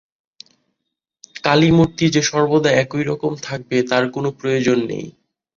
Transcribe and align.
কালীমূর্তি 1.43 2.05
যে 2.15 2.21
সর্বদা 2.23 2.71
একই 2.83 3.03
রকম 3.03 3.31
থাকবে, 3.43 3.77
তার 3.89 4.03
কোন 4.13 4.25
প্রয়োজন 4.39 4.77
নেই। 4.87 5.05